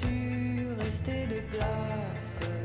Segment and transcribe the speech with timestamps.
[0.00, 2.61] su rester de glace,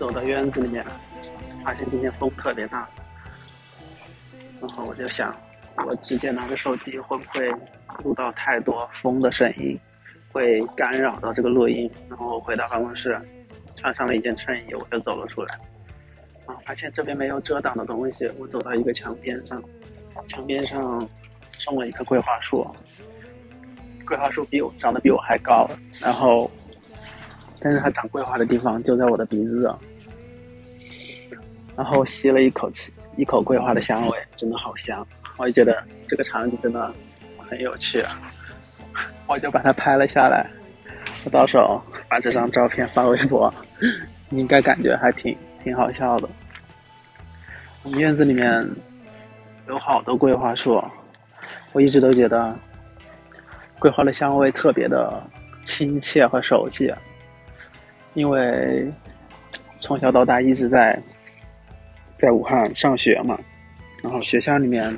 [0.00, 0.82] 走到院子里面，
[1.62, 2.88] 发现今天风特别大，
[4.58, 5.36] 然后我就想，
[5.86, 7.52] 我直接拿着手机会不会
[8.02, 9.78] 录到太多风的声音，
[10.32, 11.88] 会干扰到这个录音？
[12.08, 13.20] 然后回到办公室，
[13.76, 15.54] 穿上了一件衬衣，我就走了出来。
[16.46, 19.62] 啊，发现这边没有遮挡的东西，我走到一个墙边上，
[20.26, 21.06] 墙边上
[21.58, 22.66] 种了一棵桂花树，
[24.06, 25.68] 桂花树比我长得比我还高，
[26.00, 26.50] 然后，
[27.60, 29.78] 但是它长桂花的地方就在我的鼻子上。
[31.76, 35.06] 然后吸了一口气，一口桂花的香味，真的好香。
[35.36, 36.92] 我就觉得这个场景真的
[37.38, 38.04] 很有趣，
[39.26, 40.46] 我就把它拍了下来。
[41.24, 43.52] 我到时候把这张照片发微博，
[44.28, 46.28] 你应该感觉还挺挺好笑的。
[47.82, 48.68] 我们院子里面
[49.68, 50.82] 有好多桂花树，
[51.72, 52.54] 我一直都觉得
[53.78, 55.22] 桂花的香味特别的
[55.64, 56.92] 亲切和熟悉，
[58.14, 58.90] 因为
[59.80, 61.00] 从小到大一直在
[62.20, 63.38] 在武汉上学嘛，
[64.02, 64.94] 然后学校里面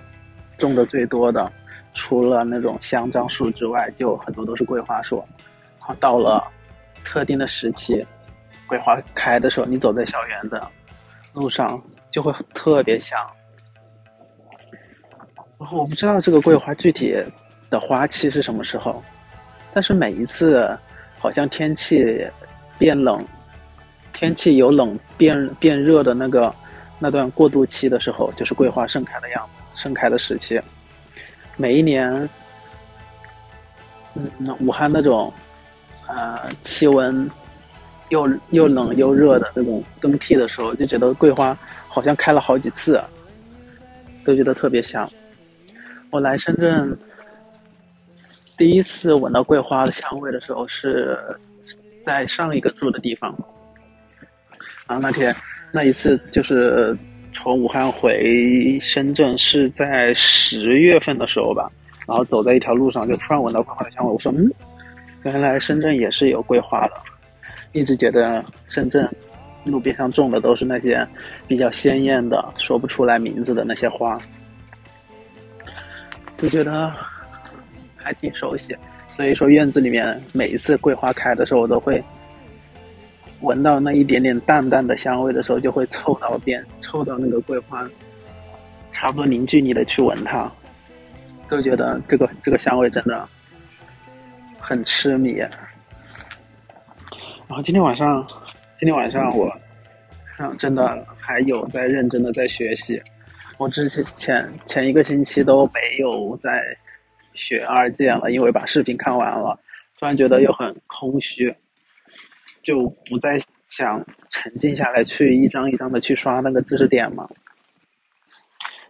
[0.59, 1.53] 种的最多的，
[1.95, 5.23] 除了那种香樟树之外，就很多都是桂花树。
[5.79, 6.43] 然后到了
[7.05, 8.05] 特定的时期，
[8.67, 10.67] 桂花开的时候，你走在校园的
[11.33, 13.17] 路上就会特别香。
[15.61, 17.17] 然后我不知道这个桂花具体
[17.71, 19.01] 的花期是什么时候，
[19.73, 20.77] 但是每一次
[21.21, 22.27] 好像天气
[22.79, 23.25] 变冷，
[24.13, 26.53] 天气由冷变变热的那个
[27.03, 30.61] 那段过渡期的时候，就是桂花盛开的样子，盛开的时期。
[31.57, 32.29] 每一年，
[34.15, 35.33] 嗯，武汉那种，
[36.07, 37.29] 呃，气温
[38.11, 41.59] 又又冷又热的那种更替的时候，就觉得桂花
[41.89, 43.03] 好像开了好几次，
[44.25, 45.11] 都觉得特别香。
[46.11, 46.97] 我来深圳
[48.57, 51.19] 第一次闻到桂花的香味的时候，是
[52.07, 53.37] 在上一个住的地方。
[54.87, 55.35] 然后那天
[55.73, 56.97] 那一次就是
[57.33, 61.71] 从武汉回深圳，是在十月份的时候吧。
[62.07, 64.13] 然后走在一条路上，就突然闻到桂花的香味。
[64.13, 64.51] 我说：“嗯，
[65.23, 66.95] 原来深圳也是有桂花的。”
[67.73, 69.09] 一直觉得深圳
[69.65, 71.07] 路边上种的都是那些
[71.47, 74.21] 比较鲜艳的、说不出来名字的那些花，
[76.37, 76.93] 就觉得
[77.97, 78.77] 还挺熟悉。
[79.09, 82.03] 所以说，院子里面每一次桂花开的时候，我都会
[83.43, 87.89] 闻到那一点点淡淡的香味的时候，就会凑到边， 凑到那个桂花，
[88.91, 90.51] 差不多零距离的去闻它，
[91.49, 93.29] 都觉得这个这个香味真的
[94.59, 95.37] 很痴迷。
[97.49, 98.27] 然后今天晚上，
[98.81, 99.53] 今天晚上我，
[100.39, 103.01] 嗯，真的还有在认真的在学习。
[103.59, 106.51] 我之前前前一个星期都没有在
[107.35, 109.59] 学二建了，因为把视频看完了，
[109.99, 111.55] 突然觉得又很空虚，
[112.63, 117.29] 就不再想沉浸下来去一张一张的去刷那个知识点嘛。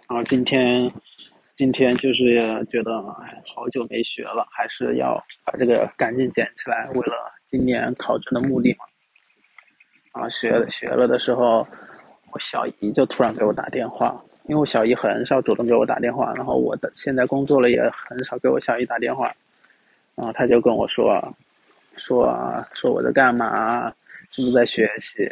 [0.09, 0.93] 然后今天，
[1.57, 2.35] 今天就是
[2.71, 8.85] 觉得哎，好久没学了，还是要把这个赶紧捡起来，为了今年考证的目的嘛。
[10.13, 11.67] 啊，学学了的时候，
[12.33, 19.35] 我小姨就突然给我打电话，因为我小姨很少主动给我打电话，然后我的现在工作了也很少给我小姨打电话，
[20.15, 21.35] 然后她就跟我说，
[21.97, 23.89] 说说我在干嘛，
[24.31, 25.29] 是不是在学习？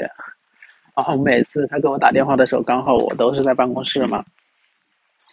[0.97, 4.25] 然后每次她给我打电话的时候，刚好我都是在办公室嘛，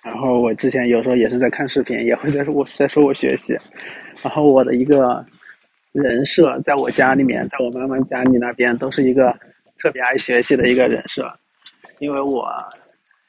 [0.04, 3.58] 然后我之前有时候也是在看视频，也会在说我在说我学习，
[4.24, 5.26] 然后我的一个
[5.92, 9.38] 人设在我家里面，在我妈妈家里那边都是一个
[9.78, 11.30] 特别爱学习的一个人设，
[12.00, 12.48] 因为我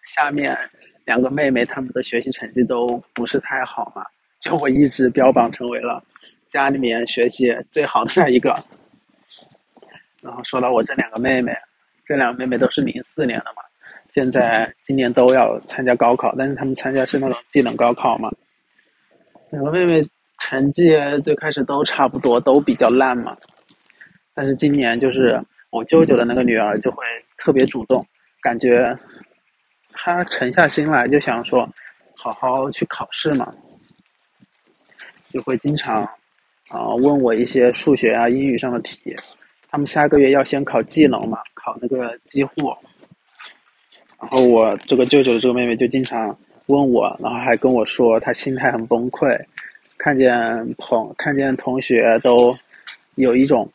[0.05, 0.57] 下面
[1.05, 4.05] 两个妹妹她们的学习成绩都不是太好嘛，
[4.39, 6.01] 就我一直标榜成为了
[6.49, 8.63] 家里面学习最好的那一个。
[10.21, 11.53] 然后说到我这两个妹妹，
[12.05, 13.63] 这两个妹妹都是零四年的嘛，
[14.15, 18.31] 现在今年都要参加高考，但是她们参加是那种技能高考嘛。
[19.51, 20.05] 两个妹妹
[20.39, 20.91] 成绩
[21.23, 23.37] 最开始都差不多，都比较烂嘛。
[24.35, 25.41] 但是今年就是
[25.71, 27.05] 我舅舅的那个女儿就会
[27.37, 28.05] 特别主动，
[28.41, 28.97] 感觉
[29.93, 31.69] 她沉下心来就想说
[32.15, 33.55] 好好去考试嘛，
[35.33, 36.09] 就会经常
[36.69, 39.17] 啊、问我一些数学啊、英语上的题，
[39.71, 42.53] 他们下个月要先考技能嘛，考那个机护。
[44.21, 49.39] 然后我这个舅舅的这个妹妹就经常问我，然后还跟我说她心态很崩溃，
[49.97, 52.55] 看见朋看见同学都
[53.15, 53.71] 有一种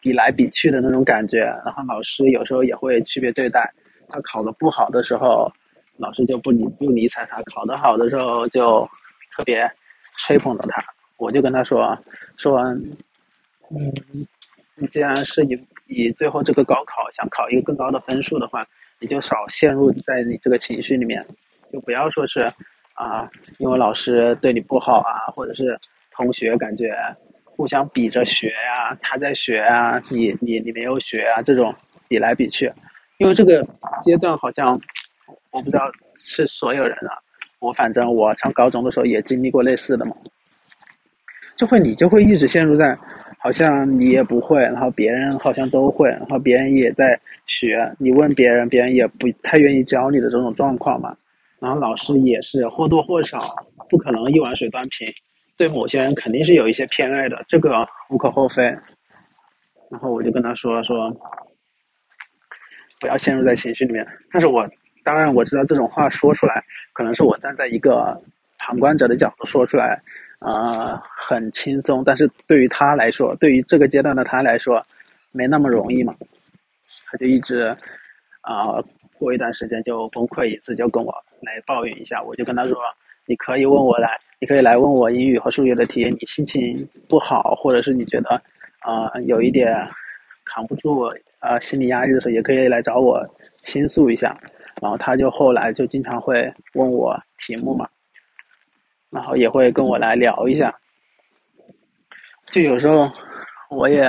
[0.00, 3.72] 比来比去的那种感觉，然后老师有时候也会区别对待。
[4.08, 5.50] 她考的不好的时候，
[5.96, 8.86] 老师就不理不理睬她；考得好的时候就
[9.36, 9.70] 特别
[10.18, 10.84] 吹捧着她。
[11.16, 12.00] 我就跟他说啊
[12.36, 12.58] 说，
[13.70, 13.92] 嗯，
[14.74, 18.66] 你既然是以以最后这个高考想考一个更高的分数的话。
[18.98, 21.22] 你就少陷入在你这个情绪里面，
[21.70, 22.50] 就不要说是
[22.94, 25.78] 啊，因为老师对你不好啊，或者是
[26.12, 26.96] 同学感觉
[27.44, 31.74] 互相比着学呀，他在学啊，你你你没有学啊，这种
[32.08, 32.72] 比来比去。
[33.18, 33.62] 因为这个
[34.00, 34.80] 阶段好像
[35.50, 37.20] 我不知道是所有人啊，
[37.58, 40.16] 我反正我上高中的时候也经历过类似的嘛，
[41.56, 42.96] 就会你就会一直陷入在。
[43.38, 47.88] 好像你也不会，然后别人好像都会，然后别人也在学。
[47.96, 51.16] 你问别人，别人也不太愿意教你的这种状况嘛。
[51.60, 53.54] 然后老师也是或多或少，
[53.88, 55.08] 不可能一碗水端平，
[55.56, 58.64] 对某些人肯定是有一些偏爱的，这个无可厚非。
[59.90, 61.14] 然后我就跟他说说，
[63.00, 64.04] 不要陷入在情绪里面。
[64.32, 64.68] 但是我
[65.04, 68.20] 当然我知道这种话说出来，可能是我站在一个
[68.66, 69.96] 旁观者的角度说出来。
[70.38, 74.84] 啊，很轻松，但是对于他来说，对于这个阶段的他来说，
[75.32, 76.14] 没那么容易嘛。
[77.10, 77.74] 他就一直
[78.42, 78.78] 啊，
[79.18, 81.10] 过一段时间就崩溃一次，就跟我
[81.40, 82.22] 来抱怨一下。
[82.22, 82.76] 我就跟他说
[83.24, 86.04] ：“你可以问我来，你可以来问我英语和数学的题。
[86.10, 88.40] 你心情不好，或者是你觉得
[88.80, 89.74] 啊有一点
[90.44, 91.00] 扛不住
[91.38, 93.26] 啊心理压力的时候，也可以来找我
[93.62, 94.36] 倾诉一下。”
[94.82, 97.88] 然后他就后来就经常会问我题目嘛。
[99.16, 100.76] 然后也会跟我来聊一下，
[102.50, 103.10] 就有时候
[103.70, 104.06] 我也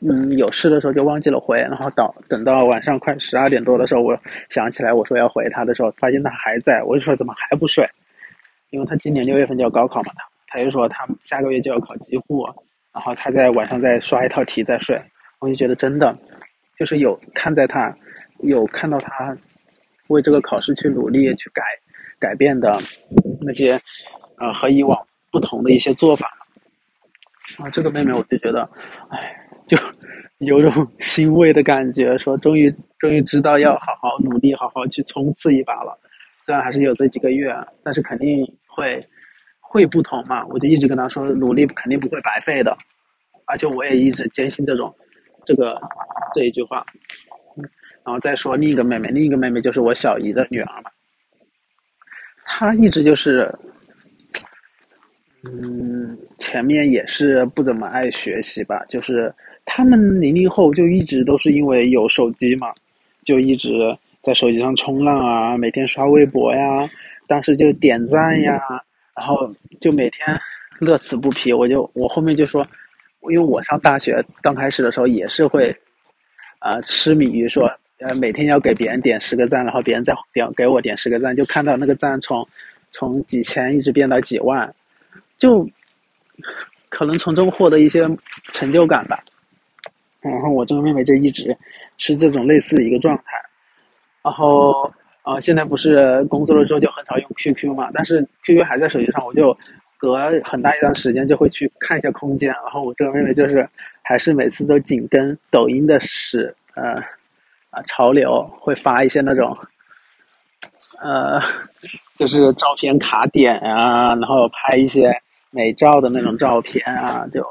[0.00, 4.18] 嗯有事的时候就忘记了回，然后等等到晚上快十二点多的时候，我
[4.48, 7.86] 想起来我说要回他的时候，发现他还在，我就说怎么还不睡？
[8.70, 10.12] 因为他今年六月份就要高考嘛，
[10.46, 12.46] 他他就说他下个月就要考机护，
[12.94, 14.98] 然后他在晚上再刷一套题再睡，
[15.40, 16.16] 我就觉得真的
[16.78, 17.94] 就是有看在他
[18.38, 19.36] 有看到他
[20.08, 21.62] 为这个考试去努力去改。
[22.18, 22.80] 改变的
[23.44, 23.80] 那些，
[24.38, 24.98] 呃，和以往
[25.30, 26.30] 不同的一些做法
[27.58, 28.62] 啊，这个妹妹我就觉得，
[29.10, 29.34] 哎，
[29.68, 29.76] 就
[30.46, 35.98] 有种欣慰的感觉，说终于终于知道要好好努力，好好去冲刺一把了。
[36.44, 37.54] 虽然还是有这几个月，
[37.84, 39.06] 但是肯定会
[39.60, 40.44] 会不同嘛。
[40.46, 42.76] 我就一直跟她说，努力肯定不会白费的，
[43.46, 44.92] 而且我也一直坚信这种
[45.44, 45.80] 这个
[46.34, 46.84] 这一句话。
[48.04, 50.90] 然后再说另一个妹妹，另一个妹妹就是我小姨的女儿嘛。
[52.44, 53.50] 他一直就是，
[55.44, 58.84] 嗯，前面也是不怎么爱学习吧。
[58.88, 59.32] 就是
[59.64, 62.72] 他们零零后就一直都是因为有手机嘛，
[63.24, 63.70] 就一直
[64.22, 66.88] 在手机上冲浪啊，每天刷微博呀，
[67.26, 68.60] 当时就点赞呀，
[69.16, 69.50] 然后
[69.80, 70.38] 就每天
[70.80, 71.52] 乐此不疲。
[71.52, 72.64] 我就我后面就说，
[73.30, 75.74] 因为我上大学刚开始的时候也是会，
[76.58, 77.70] 啊，痴迷于说。
[78.02, 82.46] 呃，每天要给别人点十个赞，然后别人再点给我点十个赞，就看到那个赞从
[82.90, 84.74] 从几千一直变到几万，
[85.38, 85.64] 就
[86.88, 88.08] 可能从中获得一些
[88.52, 89.22] 成就感吧。
[90.20, 91.56] 然后我这个妹妹就一直
[91.96, 93.22] 是这种类似的一个状态。
[94.22, 99.56] 然后呃，现在不是工作了之后就很少用 QQ 嘛，但是 QQ 还在手机上，我就
[99.96, 102.50] 隔很大一段时间就会去看一下空间。
[102.50, 103.68] 然后我这个妹妹就是
[104.02, 107.00] 还是每次都紧跟抖音的史呃。
[107.72, 109.56] 啊，潮流会发一些那种，
[111.00, 111.40] 呃，
[112.16, 115.10] 就是照片卡点啊，然后拍一些
[115.50, 117.42] 美照的那种照片啊，就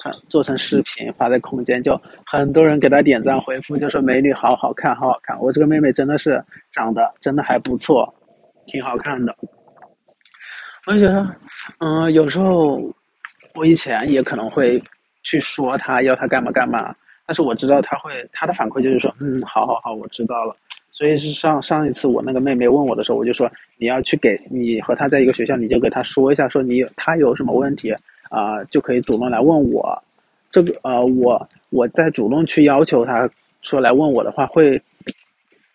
[0.00, 1.96] 传做成视频发在空间，就
[2.26, 5.38] 很多人给他点赞回复，就说美女好好看，好好看。
[5.40, 8.12] 我这个妹妹真的是长得真的还不错，
[8.66, 9.32] 挺好看的。
[10.88, 11.24] 我就觉得，
[11.78, 12.80] 嗯，有时候
[13.54, 14.82] 我以前也可能会
[15.22, 16.92] 去说她，要她干嘛干嘛。
[17.30, 20.56] 但是我知道他会，他的反馈就是说，嗯，好好好，我知道了。
[20.90, 27.92] 所以是上上一次我那个妹妹问我的时候，我就说你要去给你和他在一个学校，你就给他说一下，说你他有什么问题
[28.30, 29.96] 啊，就可以主动来问我。
[30.50, 33.30] 这个呃，我我在主动去要求他
[33.62, 34.76] 说来问我的话，会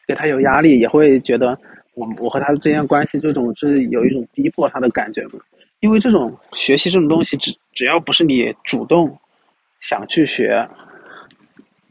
[0.06, 1.58] 给他有压力，也会觉得
[1.94, 5.40] 我我和他之间关系这种是有一种逼迫他的感觉嘛。
[5.80, 9.18] 因为这种学习这种东西，只只要不是你主动
[9.80, 10.68] 想去学。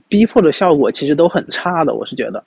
[0.08, 2.44] 逼迫的效果其实都很差的，我是觉得。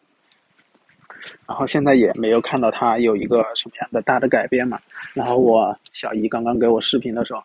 [1.48, 4.80] 然后现在也没有看到他有一个什么样的大的改变嘛。
[5.14, 7.42] 然后我小姨刚刚给我视频的时候，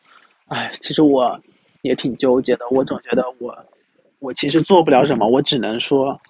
[0.49, 1.41] 哎，其实我
[1.83, 2.69] 也挺纠结的。
[2.71, 3.57] 我总觉得我
[4.19, 6.21] 我其实做不了什么，我只能说，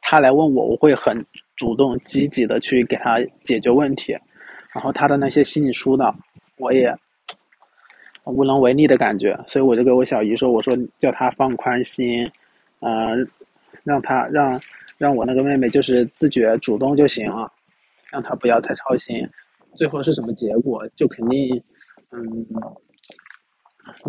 [0.00, 1.24] 他来问我，我会很
[1.56, 4.16] 主动积极的去给他解决问题。
[4.74, 6.14] 然后他的那些心理疏导，
[6.58, 6.94] 我也
[8.24, 12.30] 无能为力的感觉，所以我就给我小姨说：“我说叫他放宽心，
[12.80, 13.16] 呃，
[13.84, 14.60] 让他让
[14.96, 17.52] 让我那个妹妹就是自觉主动就行了，
[18.10, 19.28] 让他不要太操心。
[19.76, 21.62] 最后是什么结果，就肯定
[22.10, 22.46] 嗯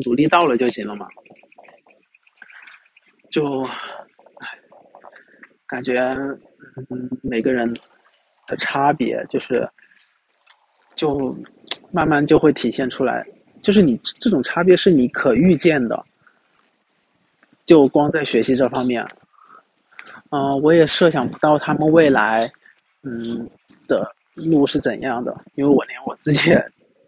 [0.05, 1.07] 努力到了就行了嘛。
[3.31, 3.67] 就
[5.67, 5.99] 感觉
[6.89, 7.71] 嗯每个人
[8.47, 9.67] 的差别就是。”
[10.95, 11.33] 就
[11.93, 13.25] 慢慢就会体现出来，
[13.63, 16.05] 就是你这种差别是你可预见的。
[17.69, 19.07] 就光在学习这方面，
[20.31, 22.51] 嗯，我也设想不到他们未来，
[23.03, 23.47] 嗯
[23.87, 26.51] 的路是怎样的，因为我连我自己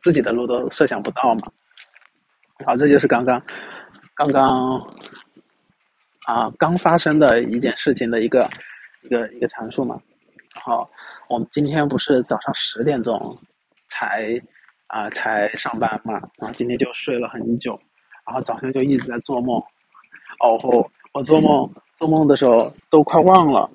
[0.03, 1.51] 自己的路都设想不到嘛。
[2.63, 3.41] 好，这就是刚刚
[4.13, 4.77] 刚刚
[6.27, 8.47] 啊刚发生的一件事情的一个
[9.01, 9.99] 一个一个阐述嘛。
[10.53, 10.87] 好，
[11.27, 13.35] 我们今天不是早上十点钟。
[13.89, 14.39] 才
[14.87, 17.77] 啊，才上班嘛，然后今天就睡了很久，
[18.25, 19.61] 然后早上就一直在做梦，
[20.39, 23.69] 哦吼我做梦做梦的时候都快忘了，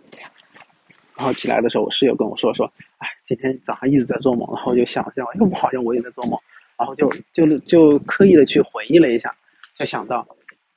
[1.17, 6.39] 然后起来的时候我室友跟我说说，哎，今天早上一直在做梦，然后就想想，哎，我好像我也在做梦，
[6.79, 9.35] 然后就就就刻意的去回忆了一下，
[9.79, 10.27] 就想到，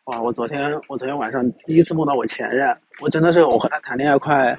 [0.05, 4.57] 哇，我昨天我昨天晚上第一次梦到我前任，我真的是我和他谈恋爱快。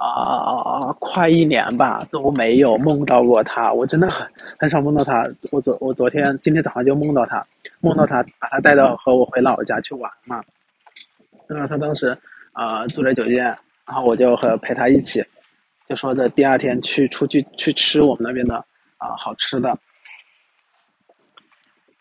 [0.00, 4.26] 啊，快一年吧都没有梦到过他，我真的很
[4.58, 5.28] 很少梦到他。
[5.52, 7.46] 我昨我昨天今天早上就梦到他，
[7.80, 10.42] 梦到他把他带到和我回老家去玩嘛。
[11.46, 12.16] 然后他当时
[12.52, 15.22] 啊住在酒店，然后我就和陪他一起，
[15.86, 18.56] 就说着第二天去出去去吃我们那边的
[18.96, 19.78] 啊好吃的。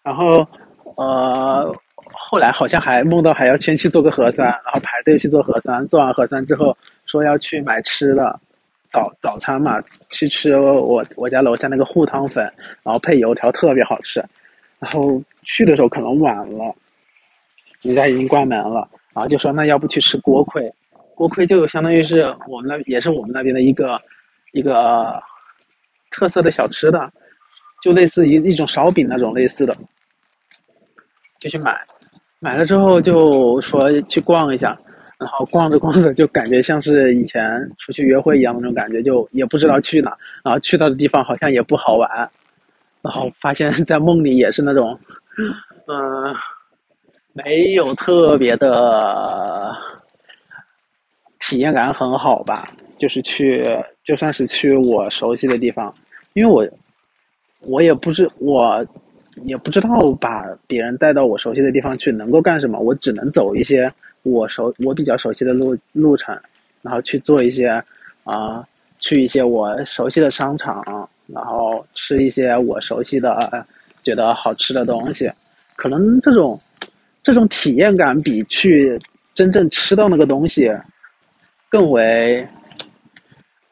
[0.01, 0.48] 然后
[0.96, 1.75] 呃。
[2.12, 6.75] 后来好像还梦到还要先去做个核酸，然后排队去做核酸，做完核酸之后
[7.06, 8.39] 说要去买吃的，
[8.89, 12.44] 早早餐嘛，去吃我我家楼下那个糊汤粉，
[12.84, 14.24] 然后配油条特别好吃。
[14.79, 16.74] 然后去的时候可能晚了，
[17.82, 20.72] 人家已经关门了，然后就说那要不去吃锅盔，
[21.15, 24.00] 锅盔就相当于是我们那也是我们那边的一个
[24.53, 25.22] 一个
[26.12, 27.12] 特色的小吃的，
[27.84, 29.75] 就类似于一种烧饼那种类似的。
[31.39, 31.74] 就去买，
[32.39, 34.77] 买了之后就说去逛一下，
[35.17, 37.41] 然后逛着逛着就感觉像是以前
[37.77, 42.10] 出去约会一样那种感觉，就也不知道去哪，然后去到的地方好像也不好玩，
[43.01, 45.00] 然后发现在梦里也是那种，
[45.88, 46.36] 嗯，
[47.34, 49.74] 没有特别的
[51.39, 52.67] 体验感很好吧，
[52.98, 53.65] 就是去
[54.03, 55.93] 就算是去我熟悉的地方，
[56.34, 56.67] 因为我
[57.62, 58.86] 我也不知我。
[59.46, 63.91] 也不知道把别人带到我熟悉的地方去能够干什么，我只能走一些
[64.24, 66.38] 我熟我比较熟悉的路路程，
[66.81, 67.67] 然后去做一些
[68.24, 68.63] 啊，
[69.00, 73.65] 去一些我熟悉的商场，然后吃一些我熟悉的
[74.03, 75.31] 觉得好吃的东西，
[75.75, 76.60] 可能这种
[77.24, 79.00] 这种体验感比去
[79.34, 80.72] 真正吃到那个东西
[81.69, 82.48] 更为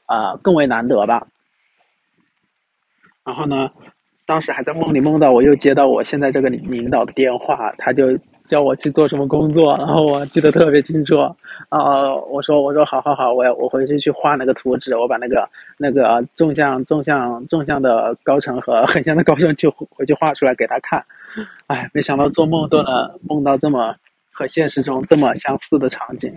[0.06, 1.26] 啊更为难得吧。
[3.24, 3.70] 然后呢？
[4.28, 8.16] 当时还在梦里梦到，我又接到我现在这个领导的电话，他就
[8.46, 11.16] 叫我去做什么工作，然后我记得特别清楚。
[11.70, 21.04] 啊，我说我说好好好，我要我回去去画那个图纸，我把那个那个纵向纵向纵向的高层和横向的高层去回去画出来给他看。
[21.68, 23.96] 哎，没想到做梦都能梦到这么
[24.32, 26.34] 和现实中这么相似的场景，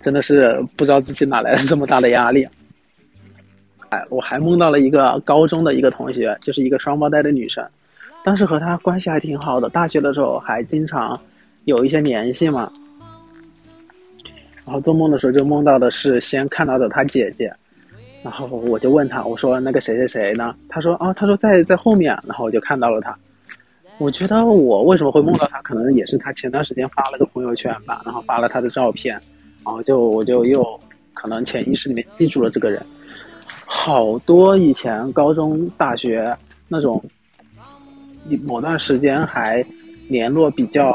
[0.00, 2.48] 真的是不知道自己哪来的这么大的压力。
[3.90, 7.66] 哎，我还梦到了一个高中的一个同学，就是一个双胞胎的女生，
[8.24, 11.18] 当时和她关系还挺好的，大学的时候还经常
[11.64, 12.70] 有一些联系嘛。
[14.66, 17.50] 然后做梦的时候就梦到的是先看到的她姐姐，
[18.22, 20.54] 然后我就问她，我说那个谁谁谁呢？
[20.68, 23.16] 她说啊，她说在在后面，然后我就看到了她。
[23.96, 29.14] 我觉得我为什么会梦到她，可能也是她前段时间发了个朋友圈吧，然后发了她的照片，
[29.64, 30.78] 然后就我就又
[31.14, 32.84] 可能潜意识里面记住了这个人。
[33.70, 36.34] 好多以前高中、大学
[36.68, 37.04] 那种，
[38.46, 39.62] 某段时间还
[40.08, 40.90] 联络比较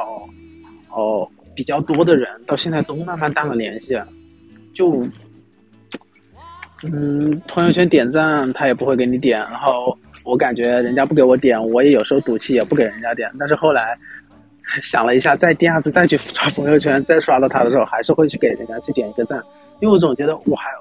[0.89, 3.95] 哦比较多的人，到现在都慢慢淡了联系。
[4.73, 5.07] 就
[6.81, 13.31] 嗯，朋友圈点赞他也不会给你点，然后我感觉人家不给我点，我也有时候赌气也不给人家点。
[13.39, 13.95] 但是后来
[14.81, 19.39] 想了一下，再第二次再去刷朋友圈再刷到他的时候，还是会去给人家去点一个赞，
[19.79, 20.71] 因为我总觉得我还。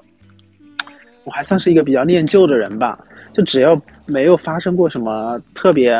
[1.25, 2.97] 我还算是一个比较念旧的人吧，
[3.33, 5.91] 就只要没有发生过什么特别，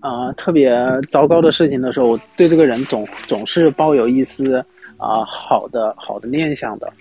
[0.00, 0.76] 啊，特别
[1.10, 4.56] 糟糕的事情的时候，我对这个人总总是抱有一丝
[4.96, 6.92] 啊、好的好的念想的。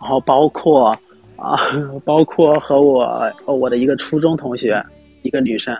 [0.00, 0.88] 然后包括
[1.36, 1.56] 啊、
[2.04, 3.02] 包括和我
[3.46, 4.82] 呃我的一个初中同学，
[5.22, 5.76] 一个女生。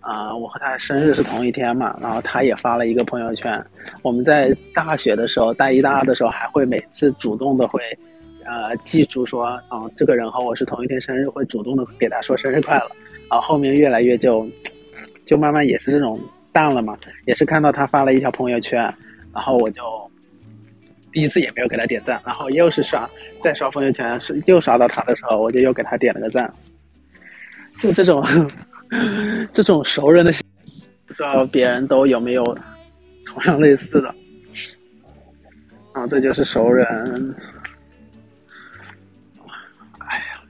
[0.00, 3.58] 啊、我和她生日是同一天嘛，然后她也发了一个朋友圈。
[4.02, 7.80] 我们在大学的时候，大一、大二的时候，还会每次主动的会，
[8.46, 12.90] 呃，记住说，啊、这个人和我是同一天生日，会主动的给他说生日快乐。
[13.28, 14.46] 啊，后面越来越就，
[15.24, 16.20] 就慢慢也是这种
[16.52, 18.82] 淡了嘛，也是看到他发了一条朋友圈，
[19.32, 19.82] 然后我就
[21.10, 23.08] 第一次也没有给他点赞，然后又是刷
[23.40, 26.52] 再刷朋友圈，是又刷到他的时候，我就又给他点了个赞。
[27.80, 28.22] 就这种
[29.54, 30.32] 这种熟人的，
[31.06, 32.44] 不知道别人都有没有
[33.24, 34.14] 同样类似的。
[35.92, 37.34] 啊，这就是熟人，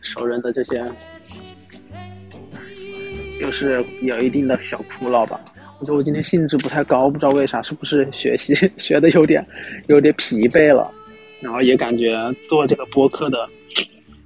[0.04, 0.84] 熟人的这些，
[3.40, 5.40] 又是有一定的小苦恼吧。
[5.80, 9.44] 我觉得我今天兴致不太高，不知道为啥，是不是学习 学的有点
[9.88, 10.88] 有点疲惫了，
[11.40, 12.14] 然后也感觉
[12.46, 13.48] 做这个播客的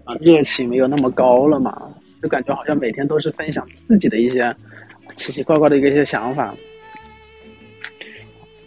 [0.04, 1.90] 啊热情没有那么高了嘛，
[2.22, 4.54] 就感觉好像每天都是分享自己的一些
[5.16, 6.54] 奇奇怪怪的一个一些想法。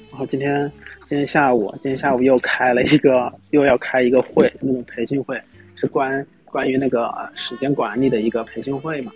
[0.09, 0.69] 然后今天
[1.07, 5.39] 今天下午，今天下午又开了一个，又要开一个会，那种培训会，
[5.75, 9.11] 是关关于那个时间管理的一个培训会嘛。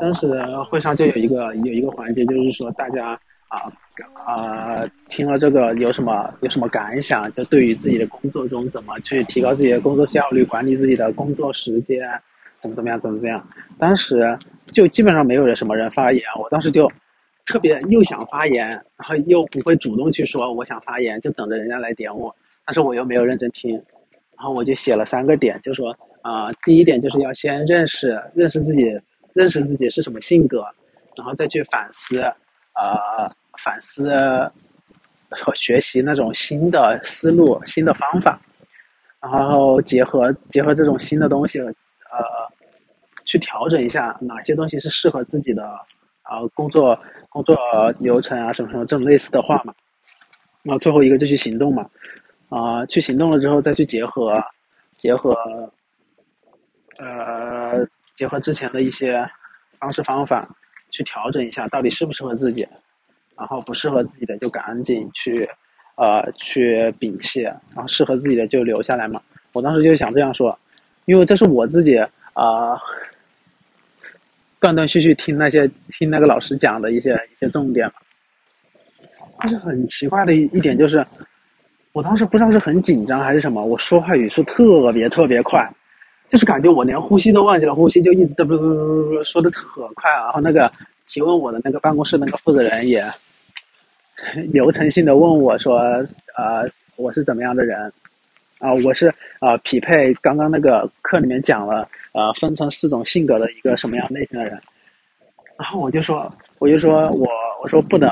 [0.00, 0.26] 当时
[0.68, 3.70] 会上就有一个有一个环节，就是说大家啊
[4.26, 7.32] 啊、听了这个有什么有什么感想？
[7.34, 12.00] 就对于自己的工作中怎么去提高自己的工作效率，管理自己的工作时间，
[12.58, 13.46] 怎么怎么样，怎么怎么样。
[13.78, 14.36] 当时
[14.66, 16.90] 就基本上没有人什么人发言，我当时就
[17.46, 22.34] 特别又想发言，然后又不会主动去说我想发言，就等着人家来点我，
[22.66, 23.80] 但是我又没有认真听，
[24.36, 28.90] 然后我就写了三个点，就说啊、第一点就是要先认识认识自己，
[29.32, 30.64] 认识自己是什么性格，
[31.16, 33.30] 然后再去反思，呃，
[33.62, 34.10] 反思
[35.28, 38.40] 和学习那种新的思路、新的方法，
[39.20, 41.74] 然后结合结合这种新的东西，呃，
[43.24, 45.62] 去调整一下哪些东西是适合自己的，
[46.30, 47.56] 呃，工作工作
[48.00, 49.74] 流程啊，什么什么这种类似的话嘛。
[50.62, 51.86] 然后最后一个就去行动嘛，
[52.54, 54.40] 啊、去行动了之后再去结合
[54.96, 55.34] 结合，
[56.98, 57.84] 呃，
[58.16, 59.28] 结合之前的一些
[59.80, 60.48] 方式方法
[60.90, 62.64] 去调整一下，到底适不适合自己，
[63.36, 65.48] 然后不适合自己的就赶紧去
[65.96, 69.20] 呃去摒弃，然后适合自己的就留下来嘛。
[69.52, 70.56] 我当时就想这样说，
[71.06, 71.98] 因为这是我自己
[72.34, 72.80] 啊、
[74.60, 77.94] 断断续续听那些听那个老师讲的一些一些重点嘛。
[79.40, 81.04] 但是很奇怪的一一点就是，
[81.94, 85.64] 我当时不知道是很紧张还是什么，我说话语速特别特别快，
[86.28, 89.62] 就是感觉我连呼吸都忘记了，呼吸就一直嘚啵啵啵说的特
[89.94, 90.10] 快。
[90.10, 90.70] 然后那个
[91.06, 93.04] 提问我的那个办公室那个负责人也
[94.52, 95.78] 流程性的问我说，
[96.36, 97.92] 呃，我是怎么样的人？
[98.58, 104.58] 啊、我是呃匹配刚刚那个课里面讲了，呃，分成四种性格的一个什么样类型的人。
[105.56, 106.28] 然后我就说，
[106.58, 107.28] 我就说我
[107.62, 108.10] 我说不能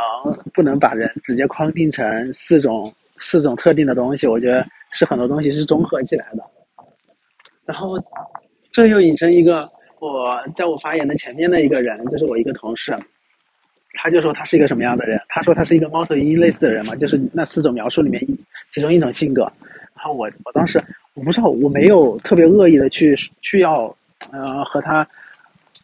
[0.55, 6.43] 不能把人直接框定成四种四种特定的东西，我觉得是很多东西是综合起来的。
[7.65, 7.99] 然后
[8.73, 12.95] 这又引申一个我在我发言的前面的一个人，就是我一个同事，
[13.95, 15.19] 他就说他是一个什么样的人？
[15.29, 18.39] 他说他是一个猫头鹰类似的人嘛，就是那四种描述里面一
[18.75, 19.43] 其中一种性格。
[19.95, 20.83] 然后我我当时
[21.15, 23.95] 我不知道，我没有特别恶意的去去要
[24.33, 25.07] 呃和他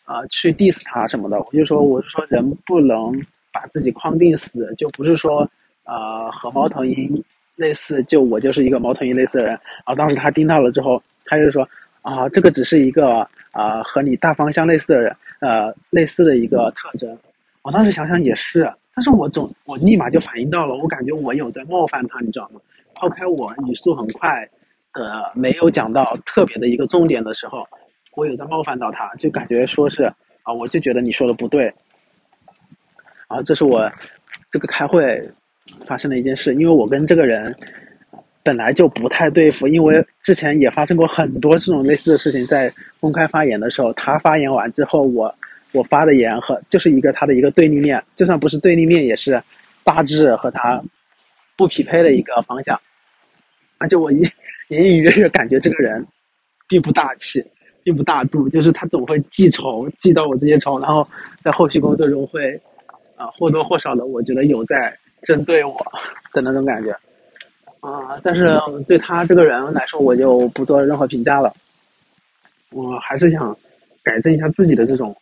[0.04, 3.12] 啊、去 diss 他什么的，我就说我就说人不能
[3.52, 5.48] 把自己框定死，就不是说
[5.88, 7.24] 呃和猫头鹰
[7.56, 9.52] 类似，就我就是一个猫头鹰类似的人。
[9.52, 11.68] 然后当时他听到了之后，他就说
[12.02, 17.18] 啊、这个只是一个啊、和你大方向类似的人呃类似的一个特征。
[17.62, 22.60] 我当时想想也是，但是我总我立马就反应到了，我感觉我有在冒犯他，你知道吗？
[22.94, 24.48] 抛开我语速很快，
[24.92, 27.66] 呃，没有讲到特别的一个重点的时候，
[28.14, 30.04] 我有在冒犯到他，就感觉说是
[30.42, 31.72] 啊，我就觉得你说的不对。
[33.26, 33.90] 啊，这是我
[34.50, 35.20] 这个开会
[35.84, 37.54] 发生了一件事，因为我跟这个人
[38.42, 45.34] 本来就不太对付，因为之前也发生过很多这种类似的事情，在公开发言的时候，他发言完之后，我
[45.72, 49.42] 我发的言和就是一个他的一个对立面，就算不是对立面，也是
[49.84, 50.82] 大致和他
[51.56, 52.80] 不匹配的一个方向。
[53.78, 54.22] 而且我 隐
[54.68, 56.06] 隐约约感觉这个人
[56.66, 57.44] 并不大气，
[57.82, 61.06] 并不大度，就是他总会记仇，记到我这些仇，然后
[61.42, 62.58] 在后续工作中会
[63.16, 65.74] 啊、或多或少的，我觉得有在针对我。
[66.30, 66.94] 的那种感觉。
[67.80, 68.54] 啊、但是
[68.86, 71.52] 对他这个人来说，我就不做任何评价了。
[72.70, 73.56] 我还是想
[74.02, 75.16] 改正一下自己的这种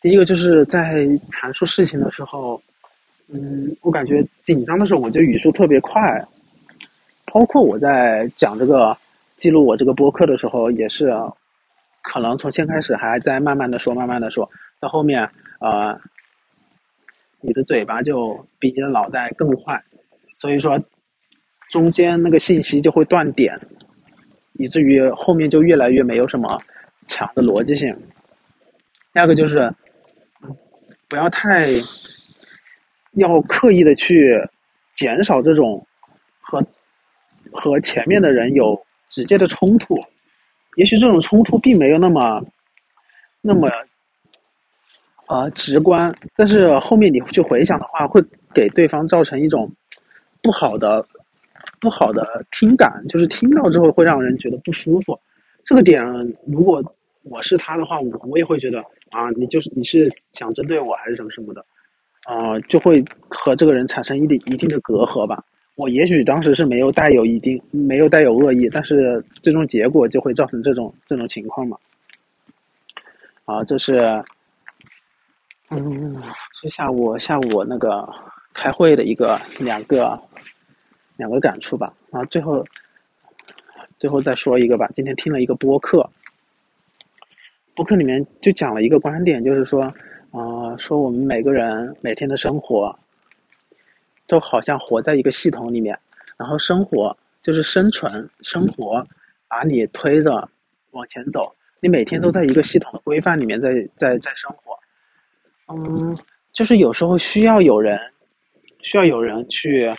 [0.00, 2.62] 第一个就是在阐述事情的时候，
[3.28, 6.00] 嗯，我感觉紧张的时候我就语速特别快，
[7.26, 8.96] 包括我在讲这个
[9.36, 11.12] 记录我这个播客的时候，也是
[12.02, 15.98] 可能从先开始还在慢慢的说，慢慢的说到后面，呃，
[17.40, 19.82] 你的嘴巴就比你的脑袋更快，
[20.34, 20.78] 所以说
[21.70, 23.58] 中间那个信息就会断点。
[24.54, 26.60] 以至于后面就越来越没有什么
[27.06, 27.96] 强的逻辑性。
[29.14, 29.72] 第二个就是，
[31.08, 31.66] 不要太
[33.12, 34.36] 要刻意的去
[34.92, 35.82] 减少这种
[36.42, 36.62] 和
[37.52, 39.96] 和前面的人有直接的冲突。
[40.76, 42.44] 也许这种冲突并没有那么
[43.40, 43.70] 那么
[45.30, 49.70] 啊直观，但是后面你去回想的话，会给对方造成一种
[50.42, 51.06] 不好的。
[51.78, 55.18] 不好的听感，就是听到之后会让人觉得不舒服。
[55.64, 56.02] 这个点，
[56.46, 56.82] 如果
[57.22, 61.64] 我是他的话，我我也会觉得啊，你就是你是想针对我还是什么什么的，
[62.24, 65.42] 啊，就会和这个人产生一定一定的隔阂吧。
[65.74, 71.78] 我也许当时是没有带有一定没有带有恶意，但是最终结果就会造成这种这种情况嘛。
[73.46, 74.22] 啊，这是，
[75.70, 76.22] 嗯，
[76.60, 78.08] 是下午下午那个
[78.52, 80.18] 开会的一个两个。
[81.16, 82.64] 两个感触吧，然后最后，
[83.98, 84.88] 最后再说一个吧。
[84.96, 86.08] 今天听了一个播客，
[87.74, 89.82] 播客里面就讲了一个观点，就是说，
[90.30, 92.98] 啊，说我们每个人每天的生活，
[94.26, 95.94] 都好像活在一个系统里面，
[96.38, 99.06] 然后生活就是生存，生活
[99.46, 100.48] 把你推着
[100.92, 104.69] 往前走，你每天都在一个系统的规范里面在在在生活，
[105.72, 106.16] 嗯，
[106.52, 107.98] 就是有时候需要有人，
[108.82, 109.92] 需要有人去。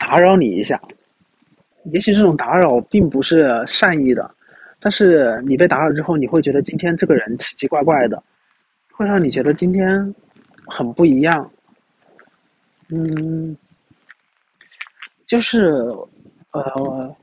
[0.00, 0.80] 打扰你一下，
[1.92, 4.30] 也许这种打扰并不是善意的，
[4.78, 8.22] 但是你被打扰之后，你会觉得今天这个人奇奇怪怪的，
[8.92, 10.14] 会让你觉得今天
[10.68, 11.50] 很不一样。
[12.90, 13.56] 嗯，
[15.26, 15.82] 就是
[16.52, 17.16] 呃，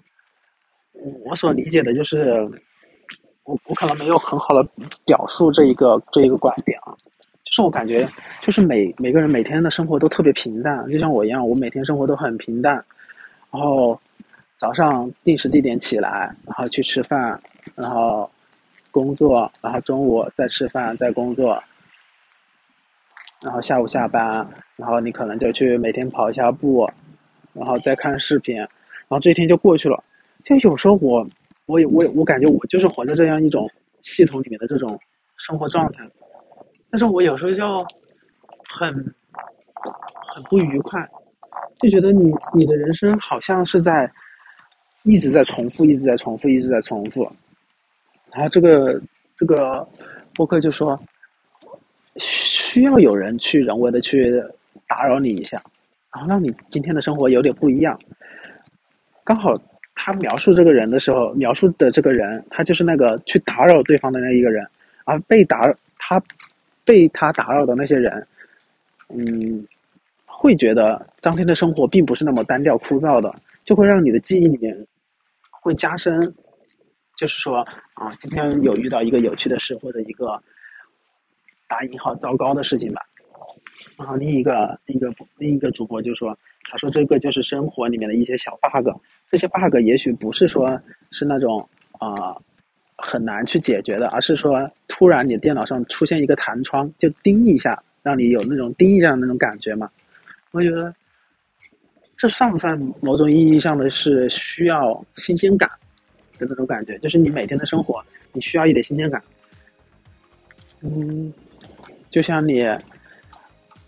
[1.23, 2.45] 我所理解的就是，
[3.45, 4.67] 我我可能没有很好的
[5.05, 6.93] 表述这一个这一个观点啊。
[7.43, 8.07] 就是我感觉，
[8.41, 12.73] 就是每每个人每天的生活都特别平淡，就像我一样，我每天生活都很平淡。
[13.51, 13.97] 然后
[14.57, 17.39] 早上定时地点起来，然后去吃饭，
[17.75, 18.29] 然后
[18.89, 21.61] 工作，然后中午再吃饭再工作，
[23.41, 26.89] 然后下午下班，然后你可能就去每天跑一下步，
[27.53, 28.67] 然后再看视频，然
[29.09, 30.03] 后这一天就过去了。
[30.43, 31.25] 就有时候我，
[31.65, 33.69] 我我我感觉我就是活在这样一种
[34.03, 34.99] 系统里面的这种
[35.37, 36.07] 生活状态。
[36.89, 37.85] 但是我有时候就
[38.69, 38.93] 很
[40.33, 41.05] 很不愉快，
[41.79, 44.09] 就觉得你你的人生好像是在
[45.03, 47.29] 一直在重复，一直在重复，一直在重复。
[48.33, 49.01] 然后这个
[49.37, 49.85] 这个
[50.33, 50.97] 播客就说
[52.17, 54.41] 需要有人去人为的去
[54.87, 55.61] 打扰你一下，
[56.13, 57.99] 然后让你今天的生活有点不一样。
[59.23, 59.53] 刚好
[60.05, 64.67] 他描述这个人的时候，描述的这个人他就是那个去打扰对方的那一个人，
[65.03, 66.21] 而被打他。
[66.87, 68.27] 被他打扰的那些人，
[69.09, 69.65] 嗯，
[70.27, 74.85] 会觉得当天的生活并不是那么单调枯燥的，就会让你的记忆里面
[75.49, 76.35] 会加深，
[77.17, 77.65] 就是说
[77.95, 80.39] 啊，今天有遇到一个有趣的事或者一个
[81.67, 83.01] 打引号糟糕的事情吧。
[83.97, 86.37] 然后另一个另一个另一个主播就说，
[86.69, 88.89] 他说这个就是生活里面的一些小 bug，
[89.29, 90.79] 这些 bug 也许不是说
[91.11, 91.67] 是那种
[91.99, 92.35] 啊。
[92.97, 99.89] 很难去解决的，而是说突然你电脑上出现一个弹窗，就叮一下，让你有那种叮一下的那种感觉嘛。
[100.51, 100.95] 我觉得
[102.15, 105.69] 这算不算某种意义上的是需要新鲜感
[106.39, 106.97] 的那种感觉？
[106.99, 108.01] 就是你每天的生活，
[108.31, 109.21] 你需要一点新鲜感。
[110.81, 111.33] 嗯，
[112.09, 112.65] 就像你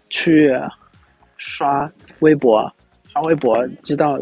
[0.10, 0.54] 去
[1.38, 2.74] 刷微博，
[3.12, 4.20] 刷微博知道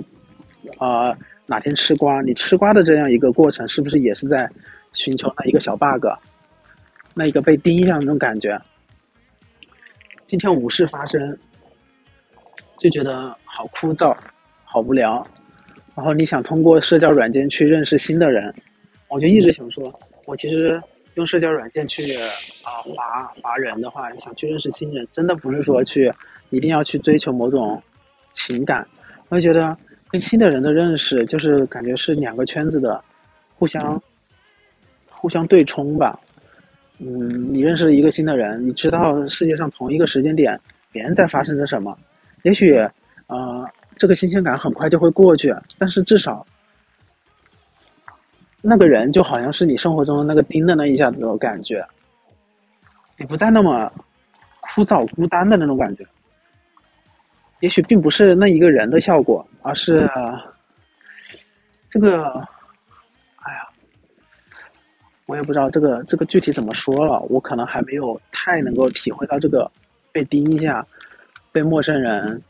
[0.78, 1.14] 啊
[1.46, 4.50] 哪天吃瓜，你吃瓜的这样一个过程，是不是也是在？
[4.98, 6.06] 寻求那一个小 bug，
[7.14, 8.58] 那一个被盯一下那种感觉。
[10.26, 11.38] 今天无事发生，
[12.80, 14.16] 就觉得好枯燥，
[14.64, 15.28] 好无聊。
[15.96, 18.56] 然后你想通过社交软件去认识新的人，
[19.10, 20.82] 我就一直想说，我其实
[21.16, 22.16] 用社交软件去
[22.64, 26.14] 啊划划人的话，想去认识新人，真的不是说去
[26.52, 27.82] 一定要去追求某种
[28.34, 28.88] 情感。
[29.30, 29.78] 我就觉得
[30.10, 33.04] 跟新的人的认识，就是感觉是两个圈子的
[33.58, 34.02] 互相。
[35.18, 36.20] 互相对冲吧，
[37.00, 40.60] 嗯，你认识了一个新的人，你知道世界上同一个时间点
[40.92, 41.98] 别人在发生着什么，
[42.44, 42.76] 也许，
[43.26, 46.46] 呃，这个新鲜感很快就会过去，但是至少，
[48.68, 51.86] 那个人就好像是你生活中的那个钉的那一下子的感觉，
[53.20, 53.92] 你不再那么
[54.60, 56.04] 枯燥孤单的那种感觉。
[57.60, 60.10] 也许并不是那一个人的效果，而是
[61.92, 62.24] 这个，
[63.44, 63.70] 哎呀，
[65.28, 67.20] 我也不知道这个这个具体怎么说了。
[67.30, 69.72] 我可能还没有太能够体会到这个
[70.12, 70.86] 被盯一下，
[71.52, 72.42] 被陌生人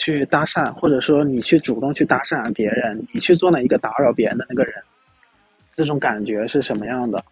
[0.00, 4.72] 去搭讪，或者说你去主动去搭讪别人，你去做那一个打扰别人的那个人，
[5.74, 7.22] 这种感觉是什么样的？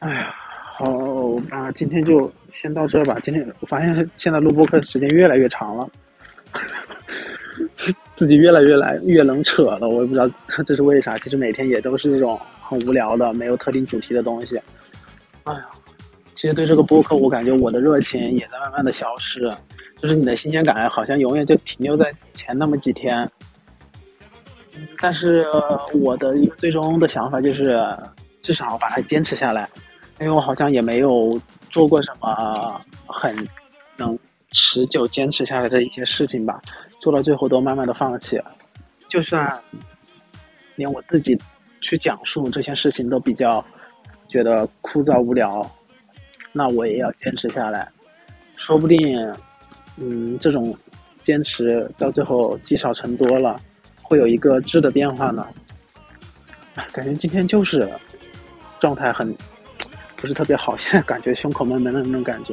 [0.00, 0.34] 哎呀，
[0.76, 0.84] 好，
[1.48, 3.18] 那今天就先到这吧。
[3.22, 5.88] 今天我发现现在录播课时间越来越长了，
[8.14, 9.88] 自己越来越来越能扯了。
[9.88, 10.28] 我也不知道
[10.66, 11.16] 这是为啥。
[11.16, 14.60] 其实每天也都是这种很无聊的、没有特定主题的东西。
[15.44, 15.66] 哎呀，
[16.34, 19.50] 其实对这个播客，我感觉我的热情也在慢慢的消失。
[20.00, 23.28] 就是你的新鲜感好像永远就停留在前那么几天。
[25.00, 25.46] 但是
[26.02, 27.80] 我的一个最终的想法就是，
[28.42, 29.68] 至少把它坚持下来。
[30.20, 33.32] 因为我好像也没有做过什么很
[33.96, 34.18] 能
[34.50, 36.60] 持久坚持下来的一些事情吧，
[37.00, 38.52] 做到最后都慢慢的放弃了。
[39.08, 39.56] 就算
[40.74, 41.38] 连我自己
[41.80, 43.64] 去讲述这些事情都比较
[44.28, 45.68] 觉得枯燥无聊，
[46.52, 47.88] 那我也要坚持下来。
[48.56, 49.32] 说不定，
[50.00, 50.76] 嗯，这种
[51.22, 53.60] 坚持到最后积少成多了，
[54.02, 55.46] 会有一个质的变化呢。
[56.92, 57.88] 感觉今天就是
[58.80, 59.34] 状态很。
[60.20, 62.52] 不是特别好，现在感觉胸口闷闷的那种感觉。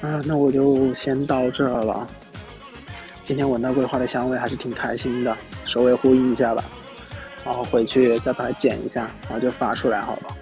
[0.00, 2.06] 啊，那我就先到这儿了。
[3.24, 6.62] 今天闻到桂花的香味还是挺开心的，首尾呼应一下吧。
[7.44, 10.36] 然后回去再把它剪一下，然后就发出来好了。